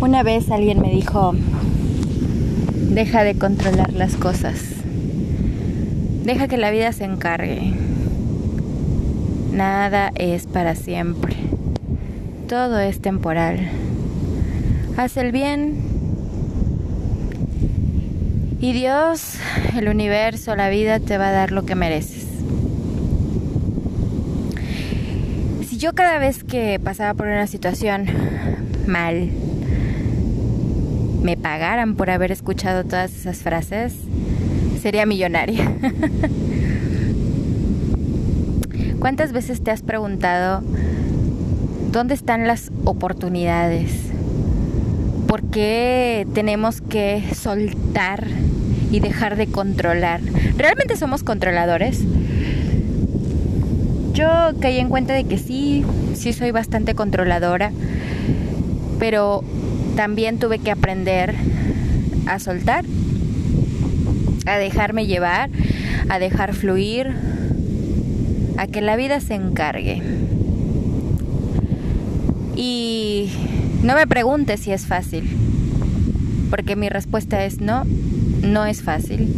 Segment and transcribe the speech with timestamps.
[0.00, 1.32] Una vez alguien me dijo,
[2.90, 4.60] deja de controlar las cosas,
[6.24, 7.72] deja que la vida se encargue.
[9.52, 11.34] Nada es para siempre,
[12.46, 13.70] todo es temporal.
[14.98, 15.76] Haz el bien
[18.60, 19.38] y Dios,
[19.74, 22.26] el universo, la vida te va a dar lo que mereces.
[25.66, 28.06] Si yo cada vez que pasaba por una situación
[28.86, 29.30] mal,
[31.22, 33.94] me pagaran por haber escuchado todas esas frases,
[34.80, 35.72] sería millonaria.
[39.00, 40.62] ¿Cuántas veces te has preguntado
[41.92, 43.90] dónde están las oportunidades?
[45.26, 48.26] ¿Por qué tenemos que soltar
[48.90, 50.20] y dejar de controlar?
[50.56, 52.02] ¿Realmente somos controladores?
[54.12, 54.28] Yo
[54.60, 55.84] caí en cuenta de que sí,
[56.14, 57.72] sí soy bastante controladora,
[58.98, 59.44] pero
[59.96, 61.34] también tuve que aprender
[62.26, 62.84] a soltar,
[64.46, 65.50] a dejarme llevar,
[66.08, 67.12] a dejar fluir,
[68.56, 70.02] a que la vida se encargue.
[72.56, 73.30] Y
[73.82, 75.28] no me preguntes si es fácil,
[76.50, 77.84] porque mi respuesta es no,
[78.42, 79.28] no es fácil.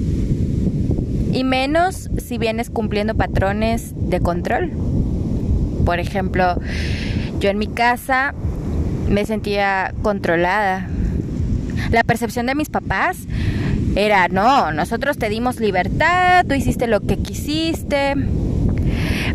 [1.32, 4.70] Y menos si vienes cumpliendo patrones de control.
[5.84, 6.56] Por ejemplo,
[7.40, 8.34] yo en mi casa
[9.08, 10.86] me sentía controlada.
[11.90, 13.18] La percepción de mis papás
[13.96, 18.14] era, no, nosotros te dimos libertad, tú hiciste lo que quisiste.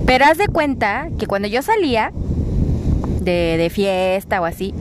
[0.05, 2.11] Pero haz de cuenta que cuando yo salía
[3.21, 4.73] de, fiesta o así,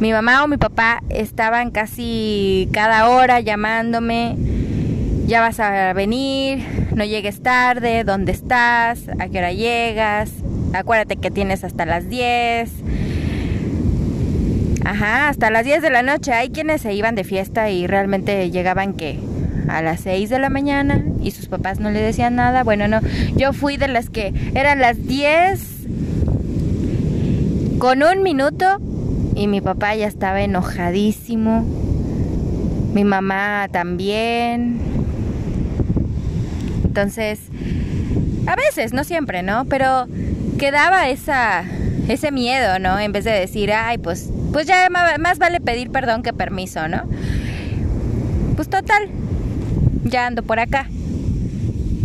[0.00, 4.36] mi mamá o mi papá estaban casi cada hora llamándome,
[5.26, 9.08] ya vas a venir, no llegues tarde, ¿dónde estás?
[9.18, 10.30] ¿A qué hora llegas?
[10.72, 12.70] Acuérdate que tienes hasta las 10
[14.84, 16.32] Ajá, hasta las 10 de la noche.
[16.32, 19.18] Hay quienes se iban de fiesta y realmente llegaban que
[19.68, 22.64] a las 6 de la mañana y sus papás no le decían nada.
[22.64, 23.00] Bueno, no,
[23.34, 25.60] yo fui de las que eran las 10
[27.78, 28.78] con un minuto
[29.34, 31.64] y mi papá ya estaba enojadísimo.
[32.92, 34.78] Mi mamá también.
[36.84, 37.40] Entonces,
[38.46, 39.64] a veces, no siempre, ¿no?
[39.64, 40.06] Pero
[40.58, 41.64] quedaba esa
[42.08, 42.98] ese miedo, ¿no?
[42.98, 44.88] En vez de decir, ay, pues pues ya
[45.18, 47.02] más vale pedir perdón que permiso, ¿no?
[48.54, 49.08] Pues total,
[50.04, 50.86] ya ando por acá.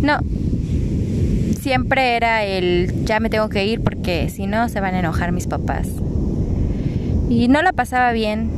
[0.02, 0.18] No,
[1.60, 5.30] siempre era el ya me tengo que ir porque si no se van a enojar
[5.30, 5.86] mis papás.
[7.28, 8.50] Y no la pasaba bien.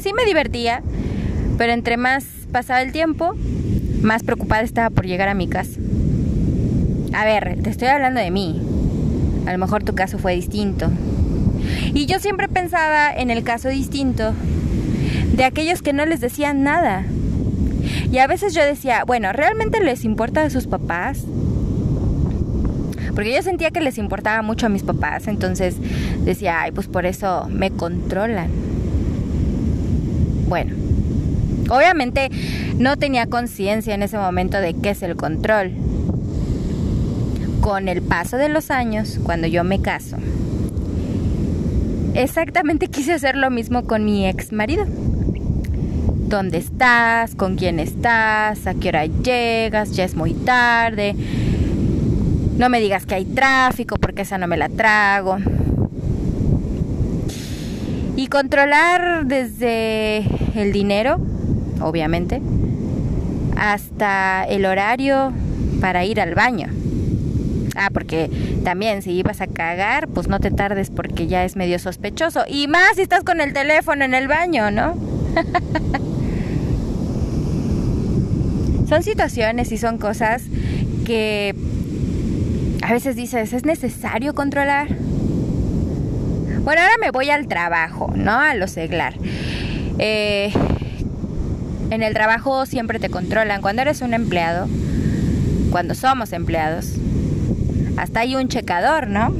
[0.00, 0.84] Sí me divertía,
[1.58, 3.34] pero entre más pasaba el tiempo,
[4.02, 5.80] más preocupada estaba por llegar a mi casa.
[7.12, 8.62] A ver, te estoy hablando de mí.
[9.46, 10.92] A lo mejor tu caso fue distinto.
[11.94, 14.34] Y yo siempre pensaba en el caso distinto
[15.34, 17.04] de aquellos que no les decían nada.
[18.10, 21.24] Y a veces yo decía, bueno, ¿realmente les importa a sus papás?
[23.14, 25.76] Porque yo sentía que les importaba mucho a mis papás, entonces
[26.24, 28.48] decía, ay, pues por eso me controlan.
[30.48, 30.74] Bueno,
[31.68, 32.30] obviamente
[32.78, 35.72] no tenía conciencia en ese momento de qué es el control.
[37.60, 40.16] Con el paso de los años, cuando yo me caso,
[42.22, 44.84] exactamente quise hacer lo mismo con mi ex marido.
[44.86, 47.34] ¿Dónde estás?
[47.34, 48.66] ¿Con quién estás?
[48.66, 49.92] ¿A qué hora llegas?
[49.92, 51.14] Ya es muy tarde.
[52.58, 55.38] No me digas que hay tráfico porque esa no me la trago.
[58.16, 60.26] Y controlar desde
[60.56, 61.20] el dinero,
[61.80, 62.42] obviamente,
[63.56, 65.32] hasta el horario
[65.80, 66.68] para ir al baño.
[67.78, 68.28] Ah, porque
[68.64, 72.42] también si ibas a cagar, pues no te tardes porque ya es medio sospechoso.
[72.48, 74.96] Y más si estás con el teléfono en el baño, ¿no?
[78.88, 80.42] son situaciones y son cosas
[81.06, 81.54] que
[82.82, 84.88] a veces dices, ¿es necesario controlar?
[86.64, 88.32] Bueno, ahora me voy al trabajo, ¿no?
[88.32, 89.14] A lo seglar.
[89.98, 90.52] Eh,
[91.90, 93.62] en el trabajo siempre te controlan.
[93.62, 94.66] Cuando eres un empleado,
[95.70, 96.94] cuando somos empleados,
[97.98, 99.32] hasta hay un checador, ¿no?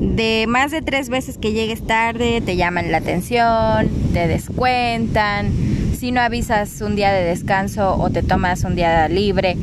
[0.00, 5.52] De más de tres veces que llegues tarde, te llaman la atención, te descuentan.
[5.96, 9.56] Si no avisas un día de descanso o te tomas un día libre,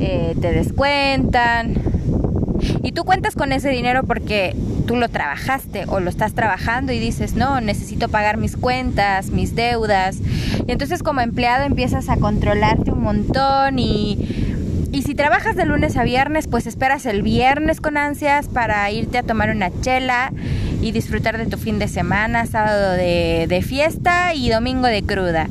[0.00, 1.74] eh, te descuentan.
[2.82, 4.54] Y tú cuentas con ese dinero porque
[4.86, 9.54] tú lo trabajaste o lo estás trabajando y dices, no, necesito pagar mis cuentas, mis
[9.54, 10.18] deudas.
[10.66, 14.43] Y entonces como empleado empiezas a controlarte un montón y
[14.94, 19.18] y si trabajas de lunes a viernes, pues esperas el viernes con ansias para irte
[19.18, 20.32] a tomar una chela
[20.80, 25.48] y disfrutar de tu fin de semana, sábado de, de fiesta y domingo de cruda.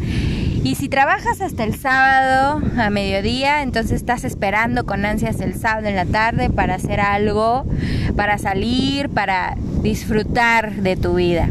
[0.63, 5.89] Y si trabajas hasta el sábado a mediodía, entonces estás esperando con ansias el sábado
[5.89, 7.65] en la tarde para hacer algo,
[8.15, 11.49] para salir, para disfrutar de tu vida.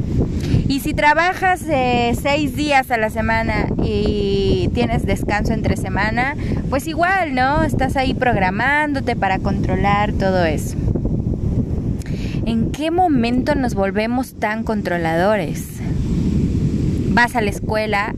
[0.72, 6.34] Y si trabajas eh, seis días a la semana y tienes descanso entre semana,
[6.70, 7.62] pues igual, ¿no?
[7.62, 10.78] Estás ahí programándote para controlar todo eso.
[12.46, 15.62] ¿En qué momento nos volvemos tan controladores?
[17.10, 18.14] Vas a la escuela,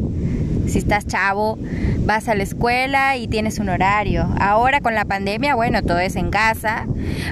[0.69, 1.59] si estás chavo,
[2.07, 4.29] vas a la escuela y tienes un horario.
[4.39, 6.87] Ahora con la pandemia, bueno, todo es en casa,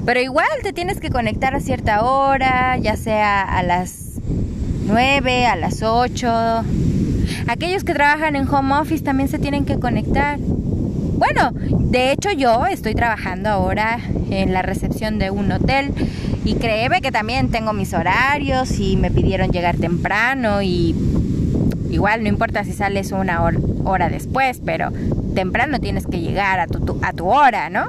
[0.05, 4.02] pero igual te tienes que conectar a cierta hora, ya sea a las
[4.87, 6.65] 9, a las 8.
[7.47, 10.39] Aquellos que trabajan en home office también se tienen que conectar.
[10.39, 14.01] Bueno, de hecho yo estoy trabajando ahora
[14.31, 15.93] en la recepción de un hotel
[16.45, 20.97] y créeme que también tengo mis horarios y me pidieron llegar temprano y
[21.91, 23.41] igual no importa si sales una
[23.85, 24.91] hora, después, pero
[25.35, 27.85] temprano tienes que llegar a tu, a tu hora, ¿no?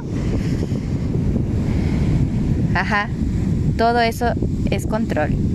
[2.76, 3.10] Ajá,
[3.78, 4.34] todo eso
[4.70, 5.53] es control.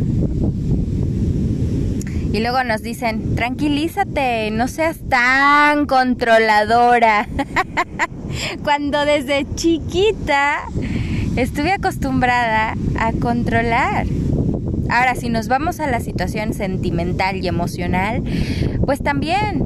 [2.33, 7.27] Y luego nos dicen, tranquilízate, no seas tan controladora.
[8.63, 10.59] Cuando desde chiquita
[11.37, 14.07] estuve acostumbrada a controlar.
[14.91, 18.23] Ahora, si nos vamos a la situación sentimental y emocional,
[18.85, 19.65] pues también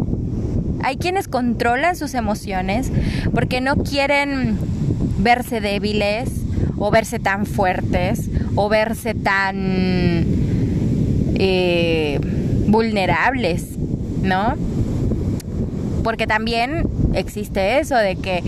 [0.84, 2.90] hay quienes controlan sus emociones
[3.32, 4.56] porque no quieren
[5.18, 6.28] verse débiles
[6.76, 10.26] o verse tan fuertes o verse tan...
[11.34, 12.20] Eh,
[12.72, 13.78] vulnerables,
[14.22, 14.56] ¿no?
[16.02, 18.42] Porque también existe eso de que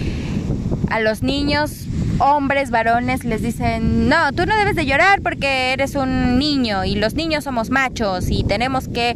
[0.91, 1.87] a los niños,
[2.19, 6.95] hombres, varones, les dicen, no, tú no debes de llorar porque eres un niño y
[6.95, 9.15] los niños somos machos y tenemos que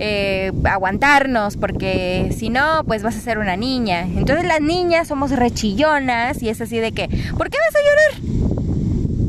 [0.00, 4.02] eh, aguantarnos porque si no, pues vas a ser una niña.
[4.02, 8.38] Entonces las niñas somos rechillonas y es así de que, ¿por qué vas a llorar?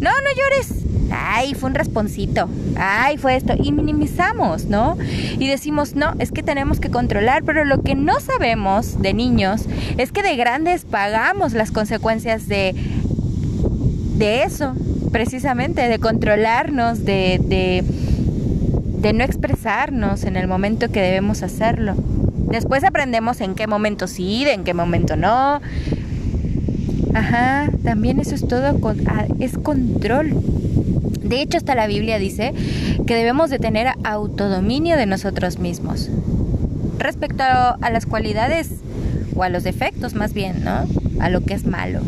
[0.01, 0.79] No, no llores
[1.11, 2.49] ay, fue un responcito,
[2.79, 4.97] ay, fue esto, y minimizamos, ¿no?
[5.37, 9.65] Y decimos, no, es que tenemos que controlar, pero lo que no sabemos de niños
[9.97, 12.73] es que de grandes pagamos las consecuencias de,
[14.15, 14.73] de eso,
[15.11, 17.83] precisamente, de controlarnos, de, de,
[19.01, 21.95] de no expresarnos en el momento que debemos hacerlo.
[22.49, 25.61] Después aprendemos en qué momento sí, en qué momento no.
[27.13, 28.77] Ajá, también eso es todo,
[29.07, 30.33] ah, es control.
[31.23, 32.53] De hecho, hasta la Biblia dice
[33.05, 36.09] que debemos de tener autodominio de nosotros mismos.
[36.97, 38.69] Respecto a las cualidades
[39.35, 40.85] o a los defectos más bien, ¿no?
[41.19, 42.01] A lo que es malo.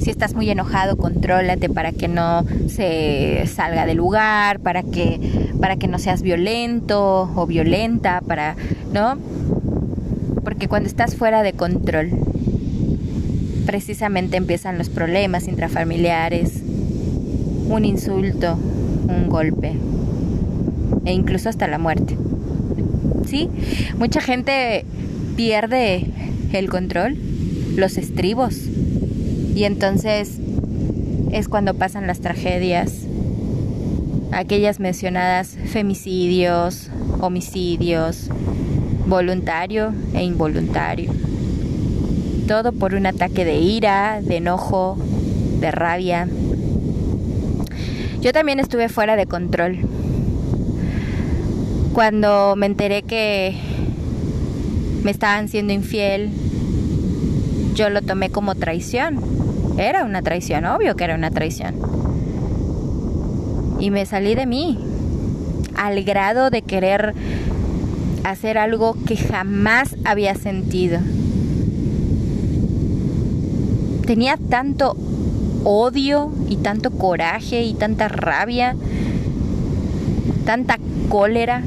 [0.00, 5.20] Si estás muy enojado, contrólate para que no se salga del lugar, para que
[5.60, 8.56] para que no seas violento o violenta, para,
[8.92, 9.18] ¿no?
[10.42, 12.10] Porque cuando estás fuera de control,
[13.66, 16.62] precisamente empiezan los problemas intrafamiliares,
[17.70, 18.58] un insulto,
[19.08, 19.76] un golpe
[21.04, 22.16] e incluso hasta la muerte.
[23.26, 23.48] ¿Sí?
[23.96, 24.84] Mucha gente
[25.36, 26.06] pierde
[26.52, 27.16] el control,
[27.76, 28.56] los estribos
[29.54, 30.38] y entonces
[31.30, 33.06] es cuando pasan las tragedias,
[34.32, 36.90] aquellas mencionadas femicidios,
[37.20, 38.30] homicidios,
[39.06, 41.12] voluntario e involuntario.
[42.48, 44.98] Todo por un ataque de ira, de enojo,
[45.60, 46.26] de rabia,
[48.20, 49.78] yo también estuve fuera de control.
[51.94, 53.56] Cuando me enteré que
[55.02, 56.30] me estaban siendo infiel,
[57.74, 59.20] yo lo tomé como traición.
[59.78, 61.76] Era una traición, obvio que era una traición.
[63.80, 64.78] Y me salí de mí,
[65.74, 67.14] al grado de querer
[68.24, 71.00] hacer algo que jamás había sentido.
[74.04, 74.96] Tenía tanto
[75.64, 78.76] odio y tanto coraje y tanta rabia,
[80.44, 81.62] tanta cólera,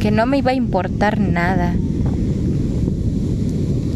[0.00, 1.74] que no me iba a importar nada.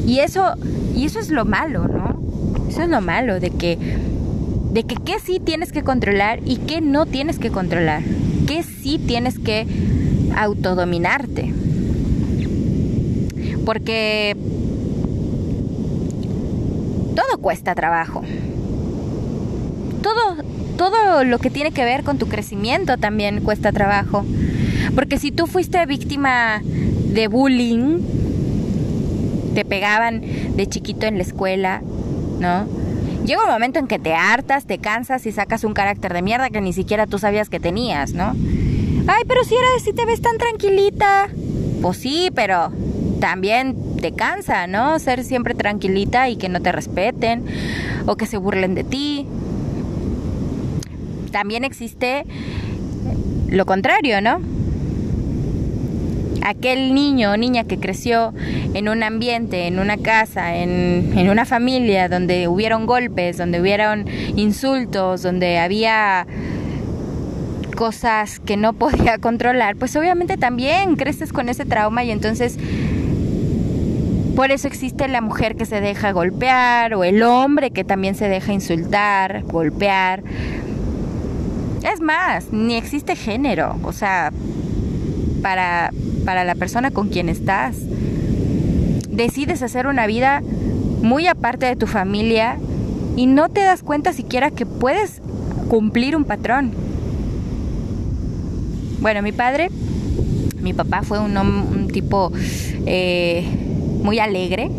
[0.06, 0.54] Y eso,
[0.94, 2.20] y eso es lo malo, ¿no?
[2.68, 3.78] Eso es lo malo de que
[4.72, 8.02] de que qué sí tienes que controlar y qué no tienes que controlar.
[8.46, 9.66] Qué sí tienes que
[10.34, 11.52] autodominarte.
[13.66, 14.34] Porque
[17.14, 18.22] todo cuesta trabajo.
[20.02, 20.42] Todo,
[20.76, 24.24] todo lo que tiene que ver con tu crecimiento también cuesta trabajo.
[24.94, 28.00] Porque si tú fuiste víctima de bullying,
[29.54, 30.22] te pegaban
[30.56, 31.82] de chiquito en la escuela,
[32.40, 32.66] ¿no?
[33.24, 36.50] llega un momento en que te hartas, te cansas y sacas un carácter de mierda
[36.50, 38.34] que ni siquiera tú sabías que tenías, ¿no?
[39.06, 41.28] Ay, pero si era si te ves tan tranquilita.
[41.80, 42.72] Pues sí, pero
[43.22, 44.98] también te cansa, ¿no?
[44.98, 47.44] Ser siempre tranquilita y que no te respeten
[48.06, 49.28] o que se burlen de ti.
[51.30, 52.26] También existe
[53.48, 54.40] lo contrario, ¿no?
[56.44, 58.34] aquel niño o niña que creció
[58.74, 64.06] en un ambiente, en una casa, en, en una familia donde hubieron golpes, donde hubieron
[64.34, 66.26] insultos, donde había
[67.76, 72.58] cosas que no podía controlar, pues obviamente también creces con ese trauma y entonces
[74.42, 78.28] por eso existe la mujer que se deja golpear o el hombre que también se
[78.28, 80.24] deja insultar, golpear.
[81.88, 84.32] Es más, ni existe género, o sea,
[85.42, 85.92] para
[86.24, 87.76] para la persona con quien estás.
[89.08, 90.42] Decides hacer una vida
[91.02, 92.58] muy aparte de tu familia
[93.14, 95.22] y no te das cuenta siquiera que puedes
[95.68, 96.72] cumplir un patrón.
[98.98, 99.70] Bueno, mi padre,
[100.60, 102.32] mi papá fue un, tipo
[102.86, 103.61] eh,
[104.02, 104.70] muy alegre,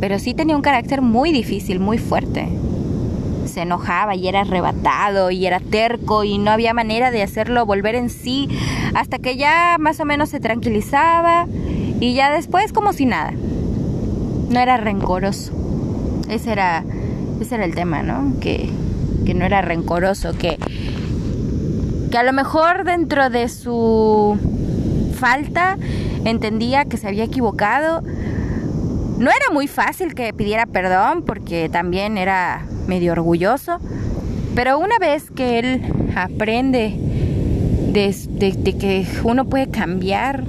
[0.00, 2.48] pero sí tenía un carácter muy difícil, muy fuerte
[3.52, 7.94] se enojaba y era arrebatado y era terco y no había manera de hacerlo volver
[7.94, 8.48] en sí
[8.94, 11.46] hasta que ya más o menos se tranquilizaba
[12.00, 13.32] y ya después como si nada.
[14.48, 15.52] No era rencoroso.
[16.28, 16.84] Ese era,
[17.40, 18.38] ese era el tema, ¿no?
[18.40, 18.68] Que,
[19.24, 20.58] que no era rencoroso, que,
[22.10, 24.36] que a lo mejor dentro de su
[25.14, 25.78] falta
[26.24, 28.02] entendía que se había equivocado.
[29.18, 33.78] No era muy fácil que pidiera perdón porque también era medio orgulloso,
[34.54, 35.82] pero una vez que él
[36.16, 36.94] aprende
[37.92, 40.44] de, que uno puede cambiar,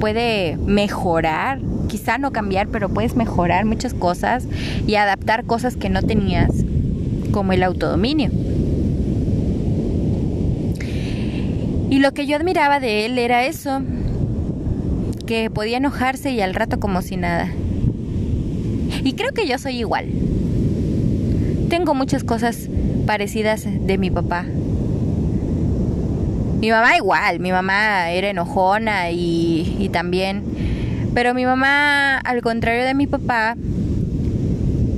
[0.00, 4.46] puede mejorar, quizá no cambiar, pero puedes mejorar muchas cosas
[4.86, 6.50] y adaptar cosas que no tenías,
[7.32, 8.30] como el autodominio.
[11.88, 13.80] Y lo que yo admiraba de él era eso,
[15.26, 17.48] que podía enojarse y al rato como si nada.
[19.04, 20.06] Y creo que yo soy igual.
[21.68, 22.68] Tengo muchas cosas
[23.06, 24.44] parecidas de mi papá.
[26.60, 30.42] Mi mamá igual, mi mamá era enojona y, y también...
[31.12, 33.56] Pero mi mamá, al contrario de mi papá,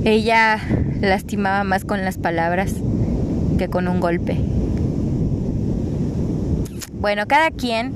[0.03, 0.59] ella
[1.01, 2.73] lastimaba más con las palabras
[3.57, 4.37] que con un golpe.
[6.99, 7.93] Bueno, cada quien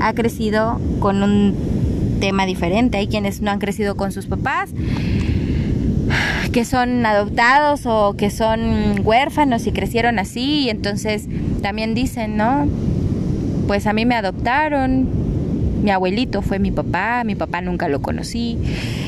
[0.00, 1.54] ha crecido con un
[2.20, 2.98] tema diferente.
[2.98, 4.70] Hay quienes no han crecido con sus papás
[6.52, 11.26] que son adoptados o que son huérfanos y crecieron así y entonces
[11.62, 12.66] también dicen, ¿no?
[13.66, 15.06] Pues a mí me adoptaron,
[15.82, 18.58] mi abuelito fue mi papá, mi papá nunca lo conocí.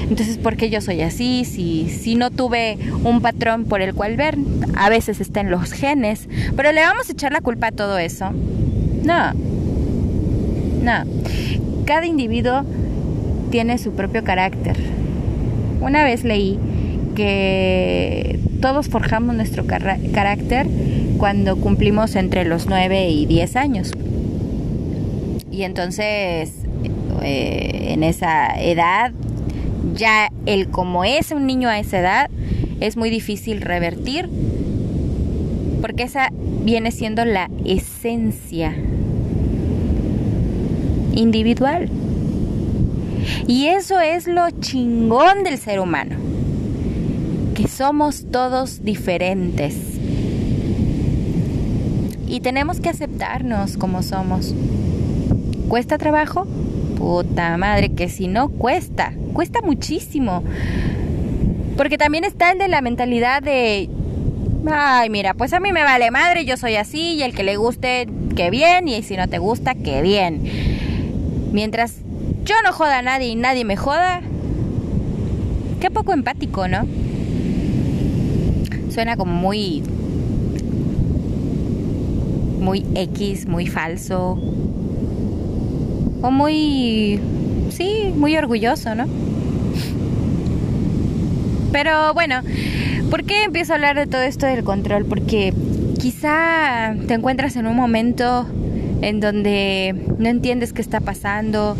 [0.08, 1.44] Entonces, ¿por qué yo soy así?
[1.44, 4.36] Si, si no tuve un patrón por el cual ver,
[4.76, 7.98] a veces está en los genes, pero le vamos a echar la culpa a todo
[7.98, 8.30] eso.
[9.02, 9.32] No,
[10.82, 11.04] no.
[11.84, 12.64] Cada individuo
[13.50, 14.76] tiene su propio carácter.
[15.80, 16.58] Una vez leí
[17.14, 20.66] que todos forjamos nuestro carácter
[21.18, 23.92] cuando cumplimos entre los 9 y 10 años.
[25.50, 26.52] Y entonces,
[27.22, 29.12] eh, en esa edad,
[29.94, 32.30] ya el como es un niño a esa edad,
[32.80, 34.28] es muy difícil revertir,
[35.80, 36.28] porque esa
[36.64, 38.74] viene siendo la esencia
[41.20, 41.88] individual.
[43.46, 46.30] Y eso es lo chingón del ser humano
[47.80, 49.74] somos todos diferentes.
[52.28, 54.54] Y tenemos que aceptarnos como somos.
[55.68, 56.46] ¿Cuesta trabajo?
[56.96, 60.44] Puta madre, que si no cuesta, cuesta muchísimo.
[61.76, 63.88] Porque también está el de la mentalidad de,
[64.70, 67.56] ay, mira, pues a mí me vale madre, yo soy así y el que le
[67.56, 70.69] guste, que bien, y si no te gusta, que bien.
[71.52, 71.96] Mientras
[72.44, 74.20] yo no joda a nadie y nadie me joda,
[75.80, 76.86] qué poco empático, ¿no?
[78.90, 79.82] suena como muy
[82.60, 84.38] muy X, muy falso
[86.22, 87.18] o muy
[87.70, 89.06] sí, muy orgulloso, ¿no?
[91.72, 92.42] Pero bueno,
[93.10, 95.06] ¿por qué empiezo a hablar de todo esto del control?
[95.06, 95.54] Porque
[95.98, 98.46] quizá te encuentras en un momento
[99.02, 101.76] en donde no entiendes qué está pasando,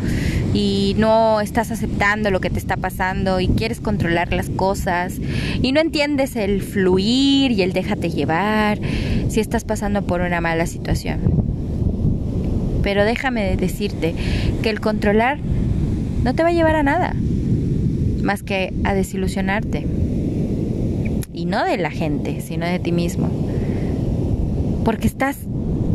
[0.52, 5.18] y no estás aceptando lo que te está pasando y quieres controlar las cosas
[5.62, 8.78] y no entiendes el fluir y el déjate llevar
[9.28, 11.20] si estás pasando por una mala situación.
[12.82, 14.14] Pero déjame decirte
[14.62, 15.38] que el controlar
[16.24, 17.14] no te va a llevar a nada
[18.22, 19.86] más que a desilusionarte.
[21.32, 23.30] y no de la gente, sino de ti mismo.
[24.84, 25.38] Porque estás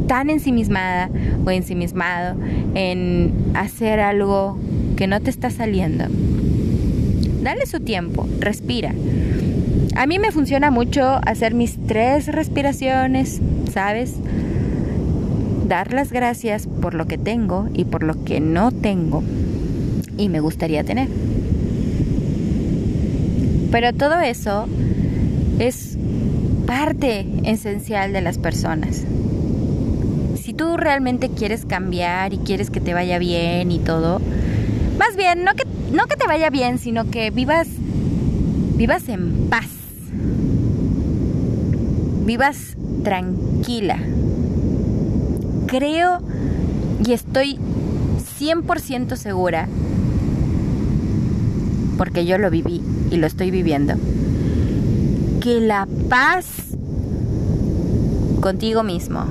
[0.07, 1.09] tan ensimismada
[1.45, 2.35] o ensimismado
[2.73, 4.57] en hacer algo
[4.95, 6.05] que no te está saliendo.
[7.41, 8.93] Dale su tiempo, respira.
[9.95, 14.15] A mí me funciona mucho hacer mis tres respiraciones, ¿sabes?
[15.67, 19.23] Dar las gracias por lo que tengo y por lo que no tengo
[20.17, 21.07] y me gustaría tener.
[23.71, 24.67] Pero todo eso
[25.59, 25.97] es
[26.65, 29.05] parte esencial de las personas.
[30.55, 34.21] Tú realmente quieres cambiar y quieres que te vaya bien y todo,
[34.97, 37.67] más bien no que no que te vaya bien, sino que vivas
[38.75, 39.67] vivas en paz.
[42.25, 43.99] Vivas tranquila.
[45.67, 46.19] Creo
[47.05, 47.59] y estoy
[48.39, 49.67] 100% segura
[51.97, 52.81] porque yo lo viví
[53.11, 53.93] y lo estoy viviendo,
[55.41, 56.45] que la paz
[58.41, 59.25] contigo mismo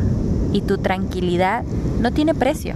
[0.54, 1.64] y tu tranquilidad
[2.00, 2.74] no tiene precio.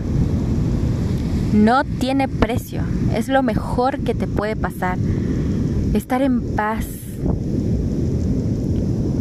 [1.55, 2.83] No tiene precio.
[3.15, 4.99] Es lo mejor que te puede pasar.
[5.95, 6.85] Estar en paz.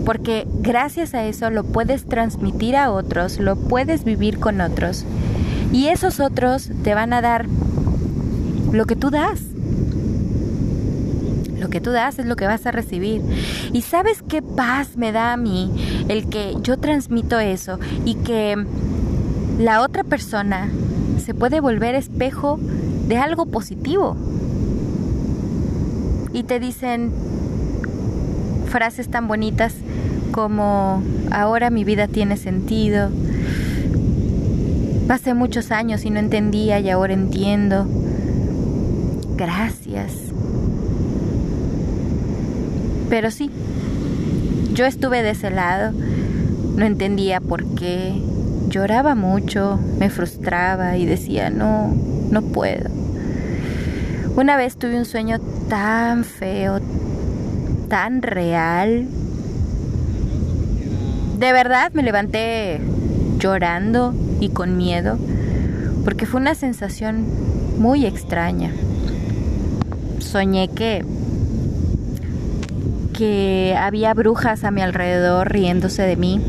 [0.05, 5.05] Porque gracias a eso lo puedes transmitir a otros, lo puedes vivir con otros.
[5.71, 7.45] Y esos otros te van a dar
[8.71, 9.41] lo que tú das.
[11.59, 13.21] Lo que tú das es lo que vas a recibir.
[13.73, 18.55] Y sabes qué paz me da a mí el que yo transmito eso y que
[19.59, 20.69] la otra persona
[21.23, 22.59] se puede volver espejo
[23.07, 24.15] de algo positivo.
[26.33, 27.11] Y te dicen
[28.67, 29.73] frases tan bonitas
[30.31, 33.09] como ahora mi vida tiene sentido.
[35.07, 37.87] Pasé muchos años y no entendía y ahora entiendo.
[39.37, 40.13] Gracias.
[43.09, 43.49] Pero sí,
[44.77, 45.91] yo estuve de ese lado,
[46.75, 48.13] no entendía por qué,
[48.67, 51.95] lloraba mucho, me frustraba y decía, no,
[52.29, 52.87] no puedo.
[54.35, 56.79] Una vez tuve un sueño tan feo,
[57.89, 59.07] tan real.
[61.39, 62.79] De verdad me levanté
[63.39, 65.17] llorando y con miedo,
[66.05, 67.25] porque fue una sensación
[67.79, 68.71] muy extraña.
[70.19, 71.03] Soñé que
[73.17, 76.39] que había brujas a mi alrededor riéndose de mí.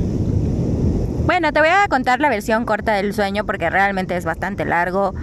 [1.24, 5.14] Bueno, te voy a contar la versión corta del sueño porque realmente es bastante largo.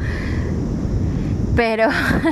[1.56, 1.90] Pero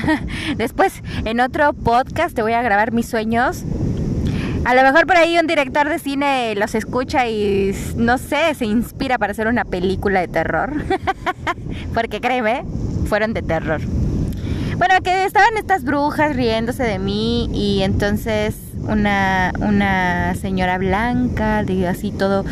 [0.58, 3.64] después en otro podcast te voy a grabar mis sueños.
[4.66, 8.66] A lo mejor por ahí un director de cine los escucha y no sé, se
[8.66, 10.74] inspira para hacer una película de terror.
[11.94, 12.64] porque créeme,
[13.06, 13.82] fueron de terror.
[14.78, 18.56] Bueno, que estaban estas brujas riéndose de mí y entonces
[18.88, 22.46] una, una señora blanca, de así todo,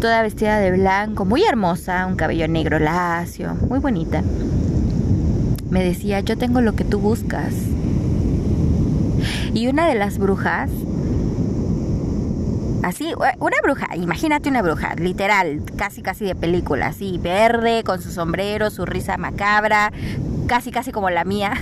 [0.00, 4.22] toda vestida de blanco, muy hermosa, un cabello negro lacio, muy bonita.
[5.70, 7.54] Me decía, yo tengo lo que tú buscas.
[9.54, 10.70] Y una de las brujas,
[12.82, 18.10] así, una bruja, imagínate una bruja, literal, casi casi de película, así, verde, con su
[18.10, 19.92] sombrero, su risa macabra,
[20.46, 21.52] casi casi como la mía.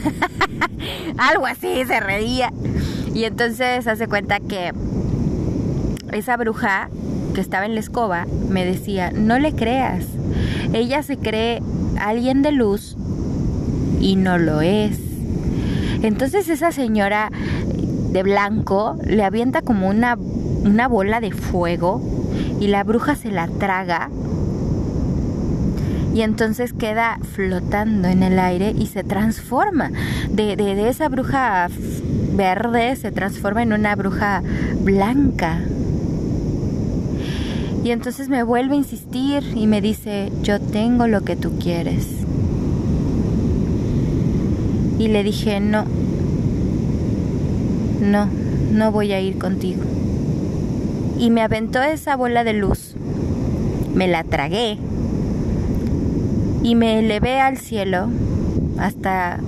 [1.18, 2.52] Algo así, se reía.
[3.14, 4.72] Y entonces hace cuenta que
[6.12, 6.88] esa bruja
[7.34, 10.04] que estaba en la escoba me decía, no le creas,
[10.72, 11.62] ella se cree
[12.00, 12.96] alguien de luz
[14.00, 14.98] y no lo es.
[16.02, 17.30] Entonces esa señora
[18.12, 22.00] de blanco le avienta como una, una bola de fuego
[22.60, 24.10] y la bruja se la traga
[26.14, 29.90] y entonces queda flotando en el aire y se transforma
[30.30, 31.68] de, de, de esa bruja
[32.38, 34.42] verde se transforma en una bruja
[34.80, 35.60] blanca.
[37.84, 42.06] Y entonces me vuelve a insistir y me dice, yo tengo lo que tú quieres.
[44.98, 45.84] Y le dije, no,
[48.00, 48.28] no,
[48.72, 49.82] no voy a ir contigo.
[51.18, 52.94] Y me aventó esa bola de luz.
[53.94, 54.78] Me la tragué.
[56.62, 58.08] Y me elevé al cielo
[58.78, 59.40] hasta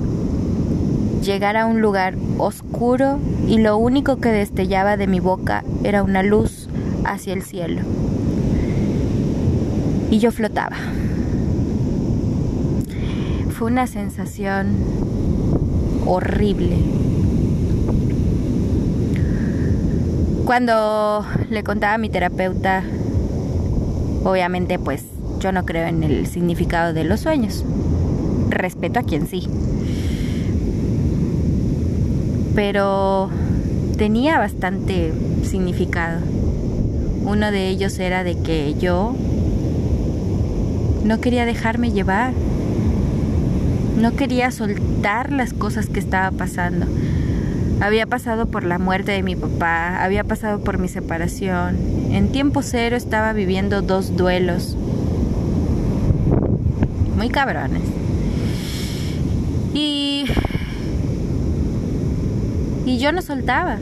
[1.23, 6.23] llegar a un lugar oscuro y lo único que destellaba de mi boca era una
[6.23, 6.69] luz
[7.05, 7.81] hacia el cielo.
[10.11, 10.77] Y yo flotaba.
[13.51, 14.75] Fue una sensación
[16.07, 16.77] horrible.
[20.45, 22.83] Cuando le contaba a mi terapeuta,
[24.25, 25.05] obviamente pues
[25.39, 27.65] yo no creo en el significado de los sueños.
[28.49, 29.49] Respeto a quien sí
[32.55, 33.31] pero
[33.97, 36.21] tenía bastante significado.
[37.25, 39.15] Uno de ellos era de que yo
[41.05, 42.33] no quería dejarme llevar.
[44.01, 46.87] No quería soltar las cosas que estaba pasando.
[47.81, 51.79] Había pasado por la muerte de mi papá, había pasado por mi separación.
[52.11, 54.77] En tiempo cero estaba viviendo dos duelos.
[57.17, 57.83] Muy cabrones.
[59.75, 60.10] Y...
[62.91, 63.79] Y yo no soltaba.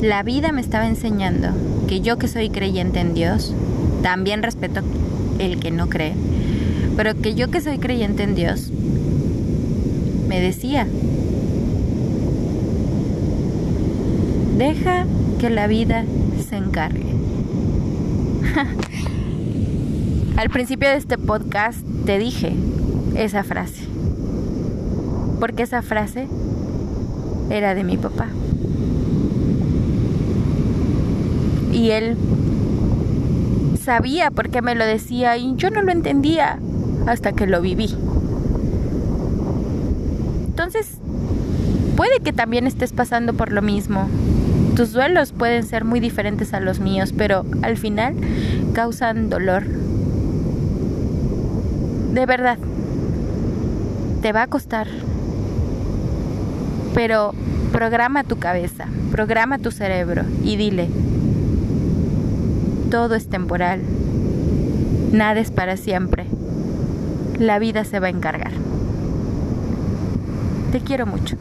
[0.00, 1.48] La vida me estaba enseñando
[1.88, 3.52] que yo que soy creyente en Dios,
[4.04, 4.82] también respeto
[5.40, 6.14] el que no cree,
[6.96, 8.70] pero que yo que soy creyente en Dios,
[10.28, 10.86] me decía,
[14.56, 15.06] deja
[15.40, 16.04] que la vida
[16.48, 17.12] se encargue.
[20.36, 22.52] Al principio de este podcast te dije
[23.16, 23.89] esa frase,
[25.40, 26.28] porque esa frase
[27.50, 28.28] era de mi papá.
[31.80, 32.16] y él
[33.82, 36.58] sabía por qué me lo decía y yo no lo entendía
[37.06, 37.96] hasta que lo viví.
[40.46, 40.98] Entonces,
[41.96, 44.08] puede que también estés pasando por lo mismo.
[44.76, 48.14] Tus duelos pueden ser muy diferentes a los míos, pero al final
[48.74, 49.64] causan dolor.
[52.12, 52.58] De verdad,
[54.20, 54.86] te va a costar.
[57.02, 57.32] Pero
[57.72, 60.86] programa tu cabeza, programa tu cerebro y dile,
[62.90, 63.80] todo es temporal.
[65.10, 66.26] Nada es para siempre.
[67.38, 68.52] La vida se va a encargar.
[70.72, 71.38] Te quiero mucho.